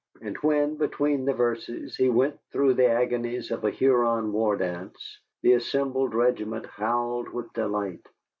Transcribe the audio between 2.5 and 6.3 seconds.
through the agonies of a Huron war dance, the assembled